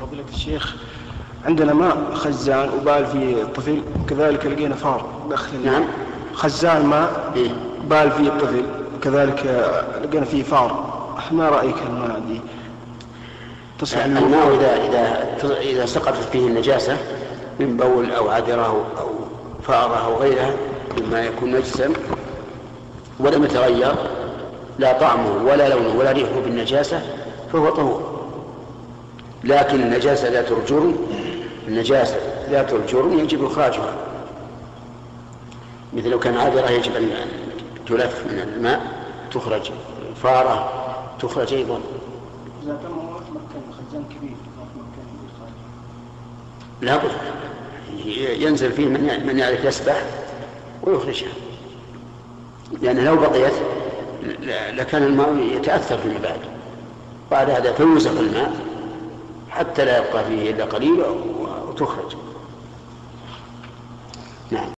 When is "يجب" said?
33.18-33.44, 36.70-36.96